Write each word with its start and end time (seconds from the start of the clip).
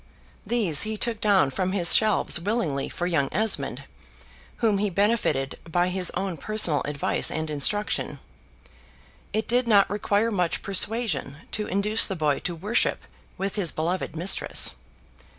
These 0.43 0.81
he 0.81 0.97
took 0.97 1.21
down 1.21 1.51
from 1.51 1.73
his 1.73 1.93
shelves 1.93 2.39
willingly 2.39 2.89
for 2.89 3.05
young 3.05 3.29
Esmond, 3.31 3.83
whom 4.55 4.79
he 4.79 4.89
benefited 4.89 5.59
by 5.69 5.89
his 5.89 6.09
own 6.17 6.37
personal 6.37 6.81
advice 6.85 7.29
and 7.29 7.51
instruction. 7.51 8.17
It 9.31 9.47
did 9.47 9.67
not 9.67 9.87
require 9.91 10.31
much 10.31 10.63
persuasion 10.63 11.37
to 11.51 11.67
induce 11.67 12.07
the 12.07 12.15
boy 12.15 12.39
to 12.39 12.55
worship 12.55 13.03
with 13.37 13.53
his 13.57 13.71
beloved 13.71 14.15
mistress. 14.15 14.73